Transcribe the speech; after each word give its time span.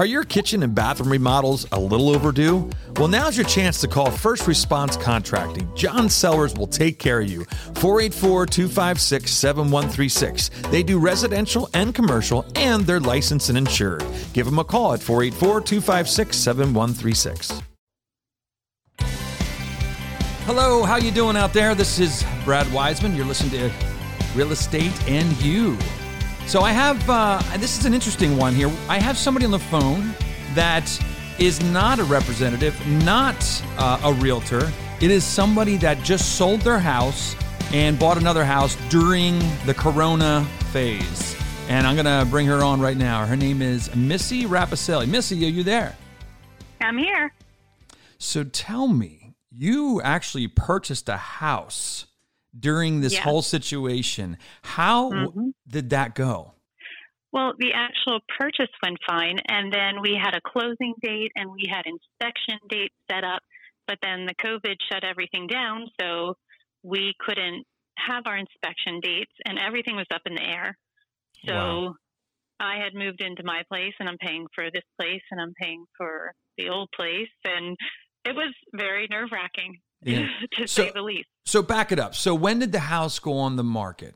Are 0.00 0.06
your 0.06 0.22
kitchen 0.22 0.62
and 0.62 0.76
bathroom 0.76 1.10
remodels 1.10 1.66
a 1.72 1.80
little 1.80 2.10
overdue? 2.10 2.70
Well, 2.98 3.08
now's 3.08 3.36
your 3.36 3.46
chance 3.46 3.80
to 3.80 3.88
call 3.88 4.12
First 4.12 4.46
Response 4.46 4.96
Contracting. 4.96 5.68
John 5.74 6.08
Sellers 6.08 6.54
will 6.54 6.68
take 6.68 7.00
care 7.00 7.20
of 7.20 7.28
you. 7.28 7.44
484 7.74 8.46
256 8.46 9.28
7136. 9.28 10.50
They 10.70 10.84
do 10.84 11.00
residential 11.00 11.68
and 11.74 11.92
commercial, 11.92 12.46
and 12.54 12.86
they're 12.86 13.00
licensed 13.00 13.48
and 13.48 13.58
insured. 13.58 14.04
Give 14.34 14.46
them 14.46 14.60
a 14.60 14.64
call 14.64 14.92
at 14.92 15.02
484 15.02 15.62
256 15.62 16.36
7136. 16.36 17.60
Hello, 20.46 20.84
how 20.84 20.94
you 20.94 21.10
doing 21.10 21.36
out 21.36 21.52
there? 21.52 21.74
This 21.74 21.98
is 21.98 22.24
Brad 22.44 22.72
Wiseman. 22.72 23.16
You're 23.16 23.26
listening 23.26 23.50
to 23.50 23.72
Real 24.36 24.52
Estate 24.52 24.94
and 25.08 25.36
You. 25.42 25.76
So 26.48 26.62
I 26.62 26.72
have, 26.72 27.10
uh, 27.10 27.42
this 27.58 27.78
is 27.78 27.84
an 27.84 27.92
interesting 27.92 28.38
one 28.38 28.54
here. 28.54 28.72
I 28.88 28.98
have 28.98 29.18
somebody 29.18 29.44
on 29.44 29.50
the 29.50 29.58
phone 29.58 30.14
that 30.54 30.88
is 31.38 31.62
not 31.62 31.98
a 31.98 32.04
representative, 32.04 32.74
not 33.04 33.36
uh, 33.76 34.00
a 34.02 34.14
realtor. 34.14 34.72
It 35.02 35.10
is 35.10 35.24
somebody 35.24 35.76
that 35.76 36.02
just 36.02 36.36
sold 36.36 36.62
their 36.62 36.78
house 36.78 37.36
and 37.74 37.98
bought 37.98 38.16
another 38.16 38.46
house 38.46 38.78
during 38.88 39.38
the 39.66 39.74
Corona 39.74 40.42
phase. 40.72 41.36
And 41.68 41.86
I'm 41.86 41.94
going 41.94 42.06
to 42.06 42.26
bring 42.30 42.46
her 42.46 42.64
on 42.64 42.80
right 42.80 42.96
now. 42.96 43.26
Her 43.26 43.36
name 43.36 43.60
is 43.60 43.94
Missy 43.94 44.44
Rapacelli. 44.44 45.06
Missy, 45.06 45.44
are 45.44 45.50
you 45.50 45.62
there? 45.62 45.94
I'm 46.80 46.96
here. 46.96 47.30
So 48.16 48.42
tell 48.42 48.88
me, 48.88 49.34
you 49.50 50.00
actually 50.00 50.48
purchased 50.48 51.10
a 51.10 51.18
house 51.18 52.06
during 52.58 53.00
this 53.00 53.18
whole 53.18 53.42
situation. 53.42 54.36
How 54.62 55.10
Mhm. 55.10 55.52
did 55.66 55.90
that 55.90 56.14
go? 56.14 56.54
Well, 57.30 57.52
the 57.58 57.72
actual 57.74 58.20
purchase 58.38 58.70
went 58.82 58.98
fine, 59.06 59.38
and 59.48 59.72
then 59.72 60.00
we 60.00 60.14
had 60.14 60.34
a 60.34 60.40
closing 60.40 60.94
date 61.02 61.30
and 61.36 61.50
we 61.50 61.66
had 61.68 61.84
inspection 61.86 62.58
dates 62.68 62.94
set 63.10 63.22
up, 63.22 63.42
but 63.86 63.98
then 64.00 64.24
the 64.26 64.34
COVID 64.36 64.76
shut 64.90 65.04
everything 65.04 65.46
down, 65.46 65.90
so 66.00 66.36
we 66.82 67.14
couldn't 67.20 67.66
have 67.98 68.26
our 68.26 68.36
inspection 68.38 69.00
dates, 69.00 69.32
and 69.44 69.58
everything 69.58 69.96
was 69.96 70.06
up 70.10 70.22
in 70.24 70.34
the 70.36 70.42
air. 70.42 70.78
So 71.44 71.52
Wow. 71.52 71.96
I 72.60 72.76
had 72.76 72.94
moved 72.94 73.20
into 73.20 73.42
my 73.44 73.62
place, 73.68 73.94
and 74.00 74.08
I'm 74.08 74.18
paying 74.18 74.46
for 74.54 74.70
this 74.70 74.84
place, 74.98 75.22
and 75.30 75.40
I'm 75.40 75.54
paying 75.60 75.84
for 75.96 76.32
the 76.56 76.70
old 76.70 76.90
place, 76.92 77.28
and 77.44 77.76
it 78.24 78.34
was 78.34 78.54
very 78.72 79.06
nerve 79.10 79.30
wracking, 79.32 79.80
Yeah. 80.02 80.26
to 80.52 80.66
So- 80.68 80.84
say 80.84 80.90
the 80.94 81.02
least. 81.02 81.28
So 81.44 81.62
back 81.62 81.92
it 81.92 81.98
up. 81.98 82.14
So 82.14 82.34
when 82.34 82.58
did 82.58 82.72
the 82.72 82.78
house 82.80 83.18
go 83.18 83.38
on 83.38 83.56
the 83.56 83.64
market? 83.64 84.14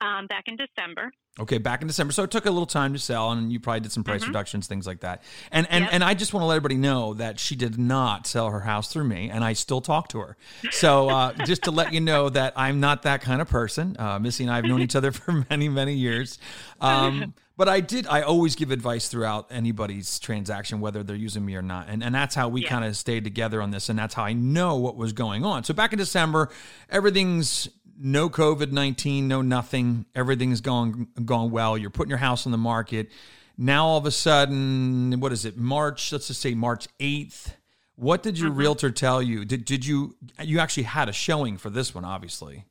Um, 0.00 0.26
back 0.26 0.44
in 0.46 0.56
December. 0.56 1.12
Okay, 1.38 1.58
back 1.58 1.80
in 1.80 1.86
December. 1.86 2.12
So 2.12 2.22
it 2.24 2.30
took 2.30 2.44
a 2.46 2.50
little 2.50 2.66
time 2.66 2.92
to 2.92 2.98
sell, 2.98 3.30
and 3.32 3.52
you 3.52 3.60
probably 3.60 3.80
did 3.80 3.92
some 3.92 4.02
price 4.02 4.24
Mhm. 4.24 4.28
reductions, 4.28 4.66
things 4.66 4.86
like 4.86 5.00
that. 5.00 5.22
And 5.52 5.66
and 5.70 5.84
Yep. 5.84 5.90
and 5.94 6.04
I 6.04 6.14
just 6.14 6.32
want 6.34 6.42
to 6.42 6.46
let 6.46 6.56
everybody 6.56 6.76
know 6.76 7.14
that 7.14 7.38
she 7.38 7.54
did 7.54 7.78
not 7.78 8.26
sell 8.26 8.50
her 8.50 8.60
house 8.60 8.92
through 8.92 9.04
me, 9.04 9.30
and 9.30 9.44
I 9.44 9.52
still 9.52 9.80
talk 9.80 10.08
to 10.08 10.20
her. 10.20 10.36
So 10.70 11.08
uh, 11.08 11.32
just 11.46 11.62
to 11.64 11.70
let 11.70 11.92
you 11.92 12.00
know 12.00 12.28
that 12.30 12.52
I'm 12.56 12.80
not 12.80 13.02
that 13.02 13.20
kind 13.22 13.40
of 13.40 13.48
person. 13.48 13.94
Uh, 13.98 14.18
Missy 14.18 14.44
and 14.44 14.52
I 14.52 14.56
have 14.56 14.64
known 14.64 14.80
each 14.82 14.96
other 14.96 15.12
for 15.12 15.44
many 15.50 15.68
many 15.68 15.94
years. 15.94 16.38
Um, 16.80 17.34
but 17.56 17.68
I 17.68 17.80
did. 17.80 18.06
I 18.08 18.22
always 18.22 18.56
give 18.56 18.70
advice 18.70 19.08
throughout 19.08 19.46
anybody's 19.50 20.18
transaction, 20.18 20.80
whether 20.80 21.02
they're 21.02 21.14
using 21.16 21.44
me 21.44 21.54
or 21.54 21.62
not, 21.62 21.86
and 21.88 22.02
and 22.02 22.14
that's 22.14 22.34
how 22.34 22.48
we 22.48 22.62
Yeah. 22.62 22.70
kind 22.70 22.84
of 22.84 22.96
stayed 22.96 23.22
together 23.24 23.62
on 23.62 23.70
this, 23.70 23.88
and 23.88 23.98
that's 23.98 24.14
how 24.14 24.24
I 24.24 24.32
know 24.32 24.76
what 24.76 24.96
was 24.96 25.12
going 25.12 25.44
on. 25.44 25.64
So 25.64 25.74
back 25.74 25.92
in 25.92 25.98
December, 25.98 26.50
everything's 26.90 27.68
no 28.00 28.28
COVID 28.30 28.72
nineteen, 28.72 29.28
no 29.28 29.42
nothing. 29.42 30.06
Everything's 30.14 30.60
going 30.60 31.08
going 31.24 31.50
well. 31.50 31.76
You're 31.78 31.90
putting 31.90 32.08
your 32.10 32.18
house 32.18 32.46
on 32.46 32.52
the 32.52 32.58
market. 32.58 33.10
Now 33.58 33.86
all 33.86 33.98
of 33.98 34.06
a 34.06 34.10
sudden, 34.10 35.20
what 35.20 35.32
is 35.32 35.44
it? 35.44 35.56
March. 35.56 36.10
Let's 36.12 36.28
just 36.28 36.40
say 36.40 36.54
March 36.54 36.88
eighth. 36.98 37.56
What 37.96 38.22
did 38.22 38.38
your 38.38 38.50
Mhm. 38.50 38.56
realtor 38.56 38.90
tell 38.90 39.20
you? 39.20 39.44
Did 39.44 39.64
did 39.64 39.84
you 39.84 40.16
you 40.42 40.58
actually 40.58 40.84
had 40.84 41.08
a 41.08 41.12
showing 41.12 41.58
for 41.58 41.68
this 41.70 41.94
one? 41.94 42.04
Obviously. 42.04 42.64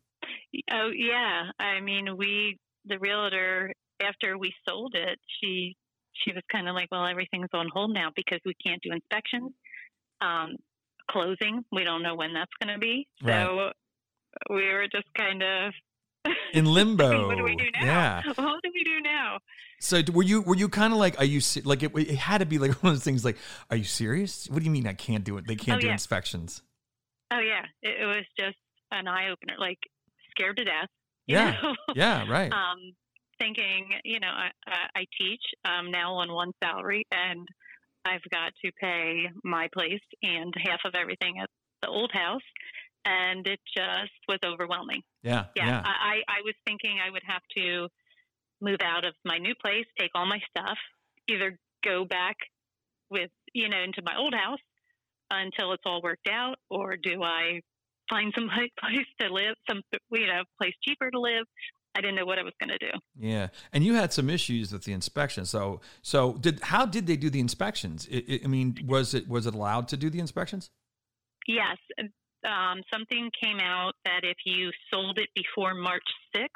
Oh 0.72 0.90
yeah, 0.96 1.52
I 1.60 1.80
mean 1.82 2.18
we 2.18 2.58
the 2.86 2.98
realtor 3.00 3.72
after 4.02 4.38
we 4.38 4.54
sold 4.68 4.96
it, 4.96 5.20
she 5.40 5.76
she 6.14 6.32
was 6.34 6.44
kind 6.52 6.68
of 6.68 6.76
like, 6.76 6.88
well, 6.92 7.06
everything's 7.06 7.50
on 7.54 7.70
hold 7.74 7.94
now 7.94 8.10
because 8.16 8.40
we 8.46 8.54
can't 8.66 8.82
do 8.82 8.92
inspections. 8.92 9.52
Um, 10.22 10.56
closing, 11.10 11.64
we 11.72 11.84
don't 11.86 12.02
know 12.04 12.16
when 12.16 12.34
that's 12.34 12.52
going 12.62 12.74
to 12.74 12.80
be. 12.80 13.08
So 13.26 13.72
we 14.50 14.68
were 14.74 14.88
just 14.92 15.08
kind 15.18 15.42
of 15.44 15.74
In 16.54 16.66
limbo. 16.66 17.28
what 17.28 17.38
do 17.38 17.44
we 17.44 17.56
do 17.56 17.66
now? 17.80 17.86
Yeah. 17.86 18.22
What 18.38 18.60
do 18.64 18.72
we 18.74 18.84
do 18.84 19.00
now? 19.02 19.40
So 19.80 20.02
were 20.12 20.24
you 20.24 20.42
were 20.42 20.56
you 20.56 20.68
kind 20.68 20.92
of 20.94 21.00
like 21.00 21.18
are 21.20 21.24
you 21.26 21.40
like 21.64 21.84
it, 21.84 21.92
it 21.96 22.16
had 22.18 22.40
to 22.40 22.46
be 22.46 22.58
like 22.58 22.72
one 22.84 22.92
of 22.92 22.98
those 22.98 23.04
things 23.04 23.24
like 23.24 23.38
are 23.70 23.78
you 23.78 23.86
serious? 23.86 24.48
What 24.50 24.60
do 24.60 24.66
you 24.66 24.72
mean 24.72 24.86
I 24.88 24.94
can't 24.94 25.24
do 25.24 25.38
it? 25.38 25.48
They 25.48 25.56
can't 25.56 25.78
Oh, 25.78 25.82
do 25.82 25.88
yeah. 25.88 25.94
inspections. 25.94 26.62
Oh 27.32 27.40
yeah, 27.40 27.64
it, 27.82 28.02
it 28.02 28.06
was 28.06 28.26
just 28.38 28.58
an 28.92 29.08
eye 29.08 29.30
opener. 29.30 29.56
Like 29.58 29.80
scared 30.32 30.58
to 30.58 30.66
death. 30.66 30.90
Yeah. 31.28 31.52
know? 31.62 31.76
Yeah, 31.96 32.30
right. 32.30 32.52
um, 32.52 32.78
thinking, 33.40 33.86
you 34.04 34.20
know, 34.20 34.28
I, 34.32 34.50
I 34.68 35.00
I 35.02 35.06
teach 35.18 35.42
um, 35.64 35.92
now 35.92 36.14
on 36.16 36.34
one 36.34 36.52
salary, 36.64 37.06
and 37.12 37.48
I've 38.04 38.24
got 38.32 38.52
to 38.66 38.72
pay 38.82 39.30
my 39.44 39.70
place 39.74 40.02
and 40.24 40.54
half 40.66 40.80
of 40.86 40.96
everything 40.96 41.36
at 41.42 41.50
the 41.84 41.88
old 41.88 42.12
house, 42.12 42.42
and 43.06 43.46
it 43.48 43.60
just 43.76 44.12
was 44.28 44.40
overwhelming. 44.46 45.02
yeah, 45.24 45.46
Yeah, 45.56 45.68
yeah. 45.68 45.82
I, 45.86 46.22
I 46.28 46.42
was 46.44 46.54
thinking 46.66 46.98
I 47.06 47.10
would 47.12 47.24
have 47.26 47.42
to 47.58 47.88
move 48.62 48.78
out 48.84 49.06
of 49.06 49.14
my 49.26 49.38
new 49.38 49.54
place, 49.64 49.86
take 49.98 50.12
all 50.16 50.26
my 50.26 50.40
stuff, 50.50 50.78
either 51.30 51.58
go 51.84 52.04
back 52.06 52.36
with 53.10 53.30
you 53.54 53.70
know 53.70 53.82
into 53.82 54.02
my 54.06 54.16
old 54.18 54.34
house 54.34 54.60
until 55.32 55.72
it's 55.74 55.84
all 55.86 56.02
worked 56.02 56.28
out, 56.30 56.56
or 56.70 56.98
do 56.98 57.24
I 57.24 57.62
find 58.10 58.34
some 58.38 58.50
place 58.80 59.06
to 59.22 59.34
live, 59.34 59.56
some 59.70 59.82
you 60.12 60.28
know 60.28 60.44
place 60.62 60.74
cheaper 60.88 61.10
to 61.12 61.20
live? 61.20 61.46
I 61.96 62.02
didn't 62.02 62.16
know 62.18 62.26
what 62.26 62.38
I 62.38 62.44
was 62.44 62.54
going 62.62 62.70
to 62.70 62.78
do. 62.78 62.92
Yeah, 63.20 63.48
and 63.74 63.84
you 63.84 63.96
had 63.96 64.14
some 64.14 64.30
issues 64.30 64.72
with 64.72 64.84
the 64.84 64.94
inspection. 64.94 65.46
So, 65.46 65.82
so 66.04 66.34
did 66.34 66.60
how 66.62 66.86
did 66.86 67.08
they 67.08 67.18
do 67.18 67.30
the 67.32 67.40
inspections? 67.40 68.08
I, 68.14 68.24
I- 68.30 68.40
I 68.44 68.48
mean, 68.48 68.78
was 68.86 69.14
it 69.16 69.28
was 69.28 69.48
it 69.48 69.56
allowed 69.56 69.88
to 69.90 69.98
do 69.98 70.10
the 70.12 70.20
inspections? 70.20 70.70
Yes, 71.48 71.78
um, 72.46 72.82
something 72.92 73.30
came 73.42 73.60
out 73.60 73.94
that 74.06 74.22
if 74.24 74.38
you 74.46 74.72
sold 74.94 75.20
it 75.20 75.30
before 75.36 75.74
March 75.74 76.04
6th, 76.36 76.48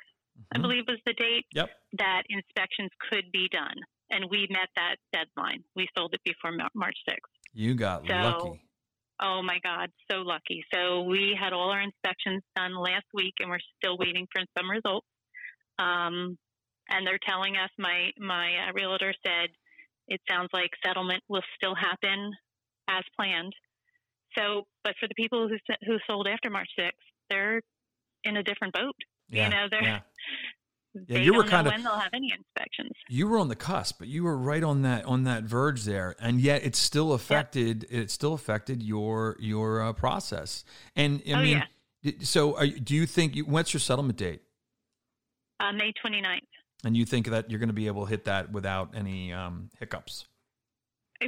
I 0.54 0.58
Mhm. 0.58 0.62
believe 0.62 0.88
was 0.88 1.00
the 1.06 1.14
date, 1.14 1.46
Yep. 1.54 1.70
that 1.94 2.24
inspections 2.30 2.90
could 3.10 3.32
be 3.32 3.48
done. 3.50 3.76
And 4.10 4.30
we 4.30 4.48
met 4.50 4.70
that 4.76 4.98
deadline. 5.12 5.64
We 5.76 5.88
sold 5.96 6.14
it 6.14 6.24
before 6.24 6.52
March 6.74 6.98
6th. 7.08 7.32
You 7.54 7.76
got 7.76 8.06
So- 8.08 8.14
lucky. 8.14 8.62
Oh 9.20 9.42
my 9.42 9.60
God, 9.60 9.92
so 10.12 10.22
lucky. 10.22 10.66
So 10.74 11.04
we 11.04 11.36
had 11.40 11.54
all 11.54 11.70
our 11.70 11.82
inspections 11.82 12.44
done 12.56 12.74
last 12.76 13.06
week 13.14 13.36
and 13.40 13.50
we're 13.50 13.60
still 13.78 13.98
waiting 13.98 14.28
for 14.34 14.44
some 14.58 14.70
results. 14.70 15.08
Um, 15.80 16.38
and 16.90 17.08
they're 17.08 17.20
telling 17.20 17.56
us, 17.56 17.70
my, 17.78 18.12
my 18.18 18.68
uh, 18.68 18.74
realtor 18.74 19.14
said, 19.26 19.50
it 20.08 20.20
sounds 20.30 20.50
like 20.52 20.70
settlement 20.86 21.24
will 21.30 21.44
still 21.56 21.76
happen 21.76 22.34
as 22.90 23.04
planned. 23.16 23.54
So, 24.38 24.64
but 24.84 24.96
for 25.00 25.08
the 25.08 25.16
people 25.16 25.48
who, 25.48 25.58
who 25.86 25.98
sold 26.08 26.28
after 26.28 26.50
March 26.50 26.70
6th, 26.80 26.90
they're 27.30 27.62
in 28.24 28.38
a 28.38 28.44
different 28.44 28.74
boat. 28.74 28.96
Yeah, 29.30 29.46
you 29.46 29.50
know, 29.52 29.66
they're, 29.70 29.82
yeah. 29.84 30.00
they 31.08 31.24
you 31.24 31.34
were 31.34 31.44
don't 31.44 31.52
know 31.52 31.58
kinda- 31.58 31.72
when 31.72 31.84
they'll 31.84 32.00
have 32.00 32.14
any 32.14 32.32
inspections. 32.36 32.92
You 33.10 33.28
were 33.28 33.38
on 33.40 33.48
the 33.48 33.56
cusp, 33.56 34.00
but 34.00 34.08
you 34.08 34.24
were 34.24 34.38
right 34.38 34.64
on 34.64 34.82
that 34.84 35.06
on 35.06 35.24
that 35.24 35.44
verge 35.44 35.84
there, 35.84 36.16
and 36.20 36.40
yet 36.42 36.64
it 36.64 36.76
still 36.76 37.14
affected 37.14 37.86
it 37.90 38.12
still 38.12 38.34
affected 38.34 38.82
your 38.84 39.36
your 39.40 39.82
uh, 39.82 39.94
process. 39.94 40.64
And 40.96 41.22
I 41.28 41.32
Oh, 41.34 41.42
mean, 41.42 41.64
yeah. 42.04 42.12
so 42.22 42.58
are, 42.58 42.68
do 42.68 42.94
you 42.96 43.06
think 43.06 43.36
you, 43.36 43.46
what's 43.46 43.74
your 43.74 43.80
settlement 43.82 44.18
date? 44.18 44.42
Uh, 45.60 45.72
May 45.72 45.94
29th. 46.06 46.40
And 46.86 46.98
you 46.98 47.06
think 47.06 47.28
that 47.28 47.50
you're 47.50 47.60
going 47.60 47.70
to 47.70 47.74
be 47.74 47.88
able 47.88 48.04
to 48.06 48.10
hit 48.10 48.26
that 48.26 48.52
without 48.52 48.90
any 48.94 49.32
um, 49.32 49.70
hiccups? 49.80 50.26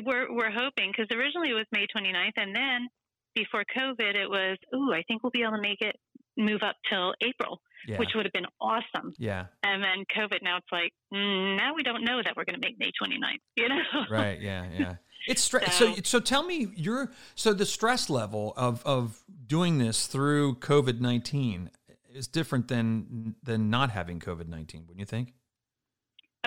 We're 0.04 0.34
we're 0.34 0.52
hoping 0.52 0.91
because 0.91 1.08
originally 1.16 1.52
it 1.52 1.53
was 1.53 1.66
May 1.72 1.88
29th, 1.96 2.34
and 2.35 2.53
then 2.53 2.88
before 3.35 3.64
COVID, 3.78 4.16
it 4.16 4.29
was 4.29 4.58
ooh, 4.73 4.93
I 4.93 5.03
think 5.08 5.23
we'll 5.23 5.32
be 5.32 5.41
able 5.43 5.53
to 5.58 5.61
make 5.61 5.82
it 5.82 5.96
move 6.37 6.61
up 6.64 6.76
till 6.90 7.14
April, 7.22 7.61
Yeah, 7.87 7.97
which 7.97 8.09
would 8.16 8.26
have 8.26 8.34
been 8.34 8.46
awesome. 8.59 9.14
yeah, 9.17 9.46
And 9.64 9.82
then 9.84 10.03
COVID, 10.17 10.40
now 10.41 10.58
it's 10.58 10.67
like 10.72 10.91
mm, 11.14 11.58
now 11.58 11.73
we 11.76 11.84
don't 11.84 12.03
know 12.03 12.22
that 12.23 12.35
we're 12.35 12.43
going 12.46 12.59
to 12.59 12.67
make 12.67 12.78
May 12.79 12.91
29th. 13.02 13.40
You 13.55 13.70
know, 13.70 13.82
right, 14.09 14.40
yeah, 14.41 14.66
yeah. 14.78 14.96
It's 15.28 15.41
stress. 15.41 15.76
So, 15.76 15.96
So- 15.96 16.02
so 16.03 16.20
tell 16.20 16.43
me 16.43 16.67
your 16.76 17.11
so 17.35 17.53
the 17.53 17.66
stress 17.66 18.09
level 18.09 18.53
of 18.58 18.84
of 18.85 19.23
doing 19.47 19.78
this 19.79 20.08
through 20.08 20.55
COVID 20.55 20.99
nineteen 20.99 21.72
is 22.14 22.28
different 22.28 22.67
than 22.67 23.35
than 23.43 23.70
not 23.70 23.90
having 23.91 24.20
COVID 24.20 24.47
nineteen. 24.47 24.81
Wouldn't 24.81 24.99
you 24.99 25.05
think? 25.05 25.34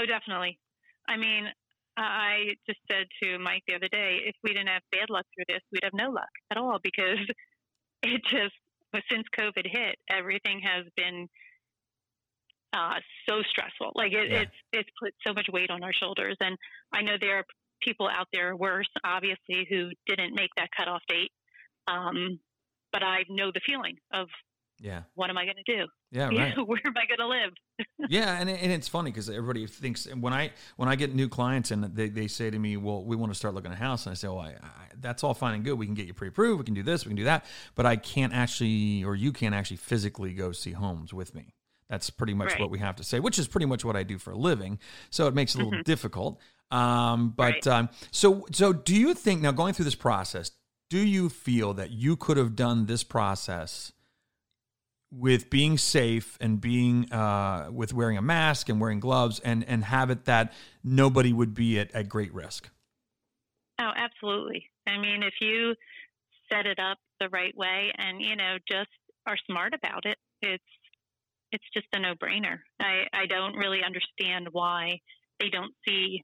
oh, 0.00 0.06
definitely. 0.06 0.58
I 1.08 1.16
mean, 1.16 1.46
I 2.00 2.54
just 2.66 2.80
said 2.90 3.06
to 3.22 3.38
Mike 3.38 3.62
the 3.66 3.74
other 3.74 3.88
day, 3.88 4.20
if 4.24 4.36
we 4.42 4.50
didn't 4.52 4.68
have 4.68 4.82
bad 4.92 5.10
luck 5.10 5.26
through 5.34 5.44
this, 5.48 5.62
we'd 5.72 5.84
have 5.84 5.94
no 5.94 6.10
luck 6.10 6.30
at 6.50 6.56
all 6.56 6.78
because 6.82 7.18
it 8.02 8.22
just, 8.24 8.54
since 9.10 9.24
COVID 9.38 9.66
hit, 9.66 9.96
everything 10.08 10.60
has 10.60 10.86
been 10.96 11.28
uh, 12.72 13.00
so 13.28 13.42
stressful. 13.48 13.92
Like 13.94 14.12
it, 14.12 14.30
Yeah. 14.30 14.40
it's 14.42 14.56
it's 14.72 14.90
put 15.02 15.14
so 15.26 15.32
much 15.32 15.46
weight 15.52 15.70
on 15.70 15.82
our 15.82 15.92
shoulders, 15.92 16.36
and 16.40 16.56
I 16.92 17.02
know 17.02 17.16
there 17.20 17.38
are 17.38 17.44
people 17.82 18.08
out 18.08 18.28
there 18.32 18.54
worse, 18.56 18.88
obviously, 19.04 19.66
who 19.68 19.90
didn't 20.06 20.34
make 20.34 20.50
that 20.56 20.68
cutoff 20.76 21.02
date. 21.08 21.32
Um, 21.86 22.38
but 22.92 23.02
I 23.02 23.24
know 23.28 23.50
the 23.52 23.60
feeling 23.66 23.96
of 24.12 24.28
yeah. 24.80 25.02
What 25.14 25.30
am 25.30 25.38
I 25.38 25.44
going 25.44 25.56
to 25.64 25.76
do? 25.76 25.86
Yeah, 26.10 26.24
right. 26.28 26.56
Where 26.56 26.80
am 26.84 26.94
I 26.96 27.06
going 27.06 27.18
to 27.18 27.26
live? 27.26 27.50
yeah, 28.10 28.40
and, 28.40 28.48
and 28.48 28.72
it's 28.72 28.88
funny 28.88 29.10
because 29.10 29.28
everybody 29.28 29.66
thinks 29.66 30.06
when 30.06 30.32
I 30.32 30.52
when 30.76 30.88
I 30.88 30.96
get 30.96 31.14
new 31.14 31.28
clients 31.28 31.70
and 31.70 31.84
they, 31.84 32.08
they 32.08 32.28
say 32.28 32.50
to 32.50 32.58
me, 32.58 32.76
"Well, 32.76 33.04
we 33.04 33.16
want 33.16 33.32
to 33.32 33.38
start 33.38 33.54
looking 33.54 33.72
at 33.72 33.76
a 33.76 33.80
house," 33.80 34.06
and 34.06 34.12
I 34.12 34.14
say, 34.14 34.28
"Well, 34.28 34.38
I, 34.38 34.50
I, 34.62 34.88
that's 35.00 35.24
all 35.24 35.34
fine 35.34 35.54
and 35.54 35.64
good. 35.64 35.74
We 35.74 35.86
can 35.86 35.94
get 35.94 36.06
you 36.06 36.14
pre-approved. 36.14 36.58
We 36.58 36.64
can 36.64 36.74
do 36.74 36.82
this. 36.82 37.04
We 37.04 37.10
can 37.10 37.16
do 37.16 37.24
that. 37.24 37.44
But 37.74 37.86
I 37.86 37.96
can't 37.96 38.32
actually, 38.32 39.04
or 39.04 39.14
you 39.14 39.32
can't 39.32 39.54
actually 39.54 39.78
physically 39.78 40.32
go 40.32 40.52
see 40.52 40.72
homes 40.72 41.12
with 41.12 41.34
me. 41.34 41.54
That's 41.88 42.10
pretty 42.10 42.34
much 42.34 42.50
right. 42.50 42.60
what 42.60 42.70
we 42.70 42.78
have 42.80 42.96
to 42.96 43.04
say, 43.04 43.18
which 43.18 43.38
is 43.38 43.48
pretty 43.48 43.66
much 43.66 43.84
what 43.84 43.96
I 43.96 44.02
do 44.02 44.18
for 44.18 44.32
a 44.32 44.36
living. 44.36 44.78
So 45.10 45.26
it 45.26 45.34
makes 45.34 45.54
it 45.54 45.56
a 45.56 45.58
little 45.58 45.72
mm-hmm. 45.72 45.82
difficult. 45.82 46.38
Um, 46.70 47.32
but 47.34 47.54
right. 47.54 47.66
um, 47.66 47.88
so 48.10 48.46
so 48.52 48.72
do 48.72 48.94
you 48.94 49.14
think 49.14 49.40
now 49.40 49.52
going 49.52 49.72
through 49.72 49.86
this 49.86 49.94
process? 49.94 50.50
Do 50.90 50.98
you 50.98 51.28
feel 51.28 51.74
that 51.74 51.90
you 51.90 52.16
could 52.16 52.36
have 52.36 52.56
done 52.56 52.86
this 52.86 53.04
process? 53.04 53.92
With 55.10 55.48
being 55.50 55.78
safe 55.78 56.36
and 56.40 56.60
being 56.60 57.10
uh, 57.12 57.68
with 57.72 57.94
wearing 57.94 58.18
a 58.18 58.22
mask 58.22 58.68
and 58.68 58.80
wearing 58.80 59.00
gloves 59.00 59.40
and 59.40 59.64
and 59.64 59.84
have 59.84 60.10
it 60.10 60.24
that 60.26 60.52
nobody 60.84 61.32
would 61.32 61.54
be 61.54 61.78
at, 61.78 61.90
at 61.94 62.08
great 62.08 62.32
risk 62.34 62.70
oh 63.80 63.90
absolutely 63.96 64.64
i 64.86 64.98
mean 64.98 65.22
if 65.22 65.34
you 65.40 65.74
set 66.52 66.66
it 66.66 66.78
up 66.78 66.98
the 67.20 67.28
right 67.30 67.56
way 67.56 67.90
and 67.96 68.20
you 68.20 68.36
know 68.36 68.56
just 68.70 68.90
are 69.26 69.36
smart 69.46 69.72
about 69.74 70.04
it 70.04 70.18
it's 70.42 70.64
it's 71.52 71.64
just 71.72 71.86
a 71.94 71.98
no-brainer 71.98 72.58
i 72.80 73.04
i 73.12 73.26
don't 73.26 73.54
really 73.56 73.80
understand 73.84 74.48
why 74.52 74.98
they 75.40 75.48
don't 75.48 75.72
see 75.86 76.22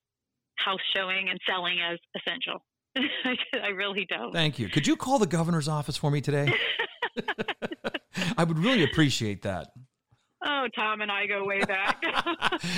house 0.57 0.81
showing 0.95 1.31
and 1.31 1.41
selling 1.47 1.79
as 1.81 1.99
essential 2.17 2.63
I 3.55 3.69
really 3.75 4.07
don't. 4.09 4.33
Thank 4.33 4.61
you. 4.61 4.69
Could 4.69 4.87
you 4.87 4.95
call 4.97 5.19
the 5.19 5.27
governor's 5.27 5.67
office 5.67 5.97
for 5.97 6.13
me 6.13 6.21
today? 6.21 6.55
I 8.39 8.45
would 8.45 8.59
really 8.59 8.85
appreciate 8.85 9.43
that. 9.43 9.69
Oh, 10.47 10.69
Tom 10.75 11.01
and 11.01 11.11
I 11.11 11.27
go 11.27 11.45
way 11.45 11.61
back. 11.61 12.05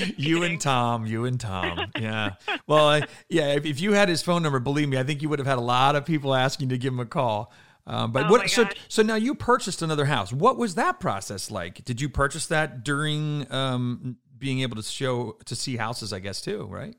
you 0.16 0.44
and 0.44 0.60
Tom, 0.60 1.04
you 1.04 1.24
and 1.24 1.40
Tom. 1.40 1.90
Yeah. 1.98 2.34
Well, 2.68 2.88
I, 2.88 3.02
yeah, 3.28 3.54
if, 3.54 3.66
if, 3.66 3.80
you 3.80 3.92
had 3.92 4.08
his 4.08 4.22
phone 4.22 4.44
number, 4.44 4.60
believe 4.60 4.88
me, 4.88 4.98
I 4.98 5.02
think 5.02 5.20
you 5.20 5.28
would 5.28 5.40
have 5.40 5.48
had 5.48 5.58
a 5.58 5.62
lot 5.62 5.96
of 5.96 6.04
people 6.04 6.32
asking 6.32 6.68
to 6.68 6.78
give 6.78 6.92
him 6.92 7.00
a 7.00 7.06
call. 7.06 7.52
Um, 7.86 8.12
but 8.12 8.26
oh 8.26 8.30
what? 8.30 8.50
So, 8.50 8.68
so 8.88 9.02
now 9.02 9.16
you 9.16 9.34
purchased 9.34 9.82
another 9.82 10.04
house. 10.04 10.32
What 10.32 10.56
was 10.56 10.74
that 10.76 11.00
process 11.00 11.50
like? 11.50 11.84
Did 11.84 12.00
you 12.00 12.08
purchase 12.08 12.46
that 12.46 12.84
during 12.84 13.50
um, 13.52 14.16
being 14.38 14.60
able 14.60 14.76
to 14.76 14.82
show 14.82 15.36
to 15.44 15.56
see 15.56 15.76
houses? 15.76 16.12
I 16.12 16.18
guess 16.18 16.40
too, 16.40 16.66
right? 16.70 16.94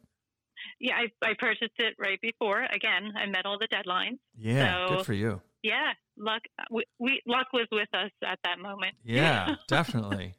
Yeah, 0.80 0.96
I, 0.96 1.28
I 1.30 1.34
purchased 1.40 1.74
it 1.78 1.96
right 1.98 2.20
before. 2.22 2.64
Again, 2.64 3.12
I 3.18 3.26
met 3.26 3.46
all 3.46 3.58
the 3.58 3.68
deadlines. 3.68 4.20
Yeah, 4.38 4.88
so, 4.88 4.96
good 4.96 5.06
for 5.06 5.14
you. 5.14 5.42
Yeah, 5.68 5.92
luck. 6.18 6.42
We, 6.72 6.84
we 7.00 7.22
luck 7.28 7.48
was 7.52 7.68
with 7.72 7.90
us 7.94 8.12
at 8.24 8.40
that 8.44 8.60
moment. 8.60 8.96
Yeah, 9.04 9.56
definitely. 9.68 10.36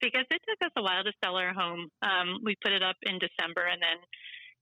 because 0.00 0.24
it 0.30 0.40
took 0.48 0.66
us 0.66 0.72
a 0.76 0.82
while 0.82 1.04
to 1.04 1.12
sell 1.24 1.36
our 1.36 1.52
home. 1.52 1.88
Um, 2.02 2.40
we 2.44 2.56
put 2.62 2.72
it 2.72 2.82
up 2.82 2.96
in 3.02 3.18
December, 3.18 3.66
and 3.66 3.80
then, 3.80 3.98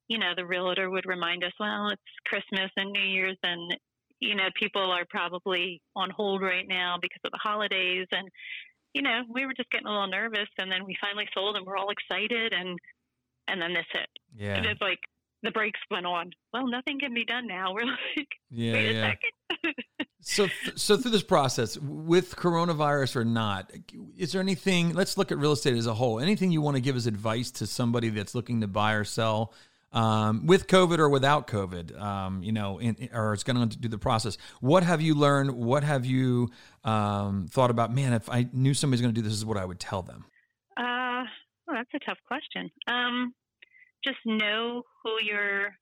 you 0.08 0.18
know, 0.18 0.32
the 0.36 0.46
realtor 0.46 0.90
would 0.90 1.06
remind 1.06 1.44
us, 1.44 1.52
well, 1.58 1.88
it's 1.88 2.02
Christmas 2.26 2.70
and 2.76 2.92
New 2.92 3.08
Year's, 3.08 3.38
and 3.42 3.76
you 4.20 4.34
know, 4.34 4.48
people 4.58 4.90
are 4.90 5.04
probably 5.08 5.80
on 5.94 6.10
hold 6.10 6.42
right 6.42 6.66
now 6.68 6.96
because 7.00 7.20
of 7.24 7.32
the 7.32 7.40
holidays, 7.42 8.06
and 8.12 8.28
you 8.94 9.02
know, 9.02 9.22
we 9.32 9.46
were 9.46 9.54
just 9.54 9.70
getting 9.70 9.86
a 9.86 9.90
little 9.90 10.08
nervous, 10.08 10.48
and 10.58 10.70
then 10.70 10.84
we 10.84 10.96
finally 11.00 11.28
sold, 11.34 11.56
and 11.56 11.66
we're 11.66 11.76
all 11.76 11.90
excited, 11.90 12.52
and 12.52 12.78
and 13.48 13.60
then 13.60 13.72
this 13.72 13.86
hit. 13.92 14.08
Yeah, 14.36 14.56
and 14.56 14.66
it's 14.66 14.80
like 14.80 15.00
the 15.42 15.50
brakes 15.50 15.80
went 15.90 16.06
on. 16.06 16.30
Well, 16.52 16.66
nothing 16.66 16.98
can 17.00 17.14
be 17.14 17.24
done 17.24 17.46
now. 17.46 17.72
We're 17.74 17.86
like, 17.86 18.28
yeah, 18.50 18.72
wait 18.72 18.94
yeah. 18.94 19.00
a 19.00 19.10
second. 19.10 19.32
so, 20.46 20.72
so 20.76 20.96
through 20.96 21.10
this 21.10 21.22
process, 21.22 21.76
with 21.78 22.36
coronavirus 22.36 23.16
or 23.16 23.24
not, 23.24 23.72
is 24.16 24.32
there 24.32 24.40
anything? 24.40 24.94
Let's 24.94 25.18
look 25.18 25.32
at 25.32 25.38
real 25.38 25.52
estate 25.52 25.76
as 25.76 25.86
a 25.86 25.94
whole. 25.94 26.20
Anything 26.20 26.50
you 26.50 26.60
want 26.60 26.76
to 26.76 26.80
give 26.80 26.96
as 26.96 27.06
advice 27.06 27.50
to 27.52 27.66
somebody 27.66 28.08
that's 28.10 28.34
looking 28.34 28.60
to 28.60 28.68
buy 28.68 28.92
or 28.92 29.04
sell? 29.04 29.52
Um, 29.90 30.46
with 30.46 30.66
COVID 30.66 30.98
or 30.98 31.08
without 31.08 31.46
COVID, 31.46 31.98
um, 31.98 32.42
you 32.42 32.52
know, 32.52 32.78
in, 32.78 33.08
or 33.12 33.32
it's 33.32 33.42
going 33.42 33.68
to 33.68 33.78
do 33.78 33.88
the 33.88 33.96
process. 33.96 34.36
What 34.60 34.82
have 34.82 35.00
you 35.00 35.14
learned? 35.14 35.52
What 35.52 35.82
have 35.82 36.04
you 36.04 36.50
um, 36.84 37.46
thought 37.48 37.70
about? 37.70 37.92
Man, 37.94 38.12
if 38.12 38.28
I 38.28 38.48
knew 38.52 38.74
somebody's 38.74 39.00
going 39.00 39.14
to 39.14 39.18
do 39.18 39.26
this, 39.26 39.32
is 39.32 39.46
what 39.46 39.56
I 39.56 39.64
would 39.64 39.80
tell 39.80 40.02
them. 40.02 40.26
Uh, 40.76 41.24
well, 41.66 41.76
that's 41.76 41.94
a 41.94 41.98
tough 42.00 42.18
question. 42.26 42.70
Um, 42.86 43.32
just 44.04 44.18
know 44.26 44.82
who 45.02 45.16
you're 45.22 45.74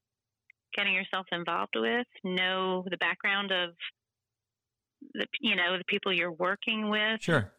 getting 0.76 0.94
yourself 0.94 1.26
involved 1.32 1.74
with, 1.74 2.06
know 2.22 2.84
the 2.88 2.96
background 2.98 3.50
of 3.50 3.70
the 5.14 5.26
you 5.40 5.56
know 5.56 5.78
the 5.78 5.84
people 5.84 6.12
you're 6.12 6.32
working 6.32 6.88
with. 6.88 7.20
Sure. 7.20 7.52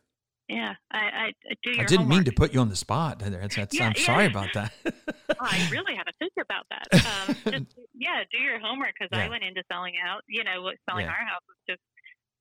Yeah, 0.50 0.76
I, 0.92 0.98
I 0.98 1.54
do. 1.62 1.72
I 1.74 1.84
didn't 1.84 2.08
homework. 2.08 2.08
mean 2.08 2.24
to 2.24 2.32
put 2.32 2.54
you 2.54 2.62
on 2.62 2.70
the 2.70 2.78
spot. 2.78 3.20
That's, 3.20 3.58
that's, 3.58 3.76
yeah, 3.76 3.88
I'm 3.88 3.94
yeah. 3.98 4.06
sorry 4.06 4.26
about 4.28 4.48
that. 4.54 4.72
oh, 4.88 5.36
I 5.42 5.68
really 5.70 5.94
had 5.94 6.06
to 6.06 6.14
think 6.20 6.32
about 6.40 6.64
that. 6.72 6.88
Um, 6.94 7.36
just, 7.52 7.76
yeah, 7.94 8.24
do 8.32 8.38
your 8.40 8.58
homework 8.58 8.94
because 8.98 9.10
yeah. 9.12 9.26
I 9.26 9.30
went 9.30 9.44
into 9.44 9.62
selling 9.70 9.96
out. 10.00 10.22
You 10.30 10.46
know, 10.46 10.72
selling 10.88 11.06
our 11.06 11.20
house 11.20 11.44
was 11.50 11.58
just 11.68 11.82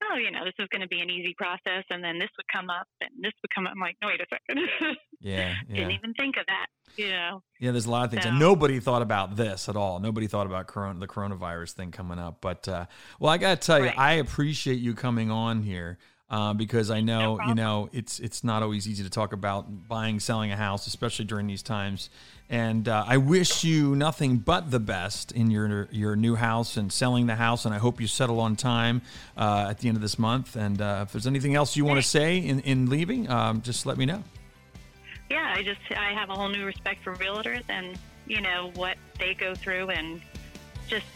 oh, 0.04 0.16
you 0.16 0.30
know, 0.30 0.44
this 0.44 0.54
is 0.58 0.68
going 0.70 0.82
to 0.82 0.88
be 0.88 1.00
an 1.00 1.10
easy 1.10 1.34
process, 1.36 1.84
and 1.90 2.02
then 2.02 2.18
this 2.18 2.30
would 2.36 2.46
come 2.52 2.70
up, 2.70 2.86
and 3.00 3.10
this 3.20 3.32
would 3.42 3.50
come 3.54 3.66
up. 3.66 3.72
I'm 3.74 3.80
like, 3.80 3.96
no, 4.02 4.08
wait 4.08 4.20
a 4.20 4.26
second. 4.28 4.68
yeah, 5.20 5.54
yeah. 5.68 5.74
Didn't 5.74 5.92
even 5.92 6.14
think 6.14 6.36
of 6.36 6.46
that. 6.46 6.66
Know. 6.98 7.42
Yeah, 7.58 7.70
there's 7.70 7.86
a 7.86 7.90
lot 7.90 8.04
of 8.04 8.10
things, 8.10 8.24
so, 8.24 8.30
and 8.30 8.38
nobody 8.38 8.80
thought 8.80 9.02
about 9.02 9.36
this 9.36 9.68
at 9.68 9.76
all. 9.76 9.98
Nobody 9.98 10.26
thought 10.26 10.46
about 10.46 10.66
corona, 10.66 10.98
the 10.98 11.06
coronavirus 11.06 11.72
thing 11.72 11.90
coming 11.90 12.18
up. 12.18 12.38
But 12.40 12.68
uh, 12.68 12.86
well, 13.18 13.32
I 13.32 13.38
got 13.38 13.60
to 13.60 13.66
tell 13.66 13.80
right. 13.80 13.94
you, 13.94 14.00
I 14.00 14.12
appreciate 14.14 14.78
you 14.78 14.94
coming 14.94 15.30
on 15.30 15.62
here 15.62 15.98
uh, 16.28 16.52
because 16.54 16.90
I 16.90 17.00
know 17.00 17.36
no 17.36 17.46
you 17.46 17.54
know 17.54 17.88
it's 17.92 18.18
it's 18.18 18.42
not 18.42 18.62
always 18.62 18.88
easy 18.88 19.04
to 19.04 19.10
talk 19.10 19.32
about 19.32 19.88
buying, 19.88 20.20
selling 20.20 20.52
a 20.52 20.56
house, 20.56 20.86
especially 20.86 21.24
during 21.24 21.46
these 21.46 21.62
times. 21.62 22.10
And 22.48 22.88
uh, 22.88 23.04
I 23.06 23.16
wish 23.16 23.64
you 23.64 23.96
nothing 23.96 24.38
but 24.38 24.70
the 24.70 24.78
best 24.80 25.32
in 25.32 25.50
your 25.50 25.88
your 25.90 26.16
new 26.16 26.34
house 26.34 26.76
and 26.76 26.92
selling 26.92 27.26
the 27.26 27.36
house. 27.36 27.64
And 27.64 27.74
I 27.74 27.78
hope 27.78 28.00
you 28.00 28.06
settle 28.06 28.40
on 28.40 28.56
time 28.56 29.02
uh, 29.36 29.66
at 29.70 29.78
the 29.78 29.88
end 29.88 29.96
of 29.96 30.02
this 30.02 30.18
month. 30.18 30.56
And 30.56 30.80
uh, 30.80 31.04
if 31.06 31.12
there's 31.12 31.26
anything 31.26 31.54
else 31.54 31.76
you 31.76 31.84
want 31.84 31.98
to 31.98 32.08
say 32.08 32.38
in 32.38 32.60
in 32.60 32.90
leaving, 32.90 33.28
um, 33.30 33.62
just 33.62 33.86
let 33.86 33.96
me 33.96 34.06
know. 34.06 34.22
Yeah, 35.30 35.52
I 35.56 35.62
just 35.62 35.80
I 35.90 36.12
have 36.12 36.30
a 36.30 36.34
whole 36.34 36.48
new 36.48 36.64
respect 36.64 37.02
for 37.02 37.14
realtors 37.16 37.64
and 37.68 37.98
you 38.26 38.40
know 38.40 38.70
what 38.74 38.96
they 39.18 39.34
go 39.34 39.54
through 39.54 39.90
and 39.90 40.20
just 40.88 41.06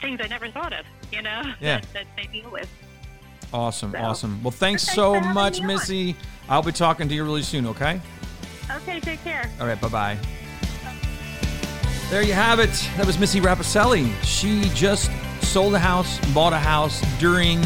things 0.00 0.20
I 0.22 0.26
never 0.26 0.48
thought 0.48 0.72
of. 0.72 0.84
You 1.12 1.22
know 1.22 1.42
yeah. 1.60 1.80
that, 1.80 1.86
that 1.92 2.06
they 2.16 2.24
deal 2.24 2.50
with. 2.50 2.68
Awesome, 3.52 3.92
so, 3.92 3.98
awesome. 3.98 4.42
Well, 4.42 4.50
thanks 4.50 4.82
so 4.82 5.20
much, 5.20 5.60
Missy. 5.60 6.16
I'll 6.48 6.62
be 6.62 6.72
talking 6.72 7.08
to 7.08 7.14
you 7.14 7.22
really 7.22 7.42
soon, 7.42 7.66
okay? 7.66 8.00
Okay, 8.68 8.98
take 8.98 9.22
care. 9.22 9.48
All 9.60 9.66
right, 9.66 9.80
bye 9.80 9.88
bye. 9.88 10.18
There 12.10 12.22
you 12.22 12.32
have 12.32 12.58
it. 12.58 12.70
That 12.96 13.06
was 13.06 13.18
Missy 13.18 13.40
Rapicelli. 13.40 14.12
She 14.24 14.68
just 14.74 15.10
sold 15.42 15.74
a 15.74 15.78
house, 15.78 16.18
bought 16.34 16.52
a 16.52 16.58
house 16.58 17.00
during 17.18 17.60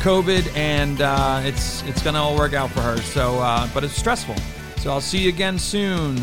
COVID, 0.00 0.54
and 0.56 1.00
uh, 1.00 1.42
it's 1.44 1.82
it's 1.82 2.02
going 2.02 2.14
to 2.14 2.20
all 2.20 2.36
work 2.36 2.54
out 2.54 2.70
for 2.70 2.80
her. 2.80 2.96
So, 2.98 3.38
uh, 3.38 3.68
but 3.74 3.84
it's 3.84 3.94
stressful. 3.94 4.36
So 4.80 4.92
I'll 4.92 5.00
see 5.00 5.18
you 5.18 5.28
again 5.28 5.58
soon. 5.58 6.16